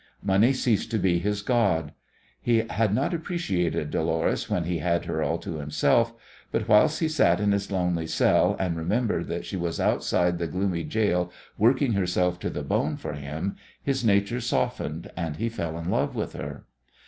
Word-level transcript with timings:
Money 0.23 0.51
ceased 0.51 0.89
to 0.89 0.97
be 0.97 1.19
his 1.19 1.43
god. 1.43 1.93
He 2.41 2.63
had 2.67 2.91
not 2.91 3.13
appreciated 3.13 3.91
Dolores 3.91 4.49
when 4.49 4.63
he 4.63 4.79
had 4.79 5.05
her 5.05 5.21
all 5.21 5.37
to 5.37 5.57
himself, 5.57 6.11
but 6.51 6.67
whilst 6.67 7.01
he 7.01 7.07
sat 7.07 7.39
in 7.39 7.51
his 7.51 7.71
lonely 7.71 8.07
cell 8.07 8.55
and 8.59 8.75
remembered 8.75 9.27
that 9.27 9.45
she 9.45 9.57
was 9.57 9.79
outside 9.79 10.39
the 10.39 10.47
gloomy 10.47 10.83
gaol 10.85 11.31
working 11.55 11.93
herself 11.93 12.39
to 12.39 12.49
the 12.49 12.63
bone 12.63 12.97
for 12.97 13.13
him 13.13 13.57
his 13.83 14.03
nature 14.03 14.41
softened, 14.41 15.11
and 15.15 15.35
he 15.35 15.49
fell 15.49 15.77
in 15.77 15.91
love 15.91 16.15
with 16.15 16.33
her. 16.33 16.65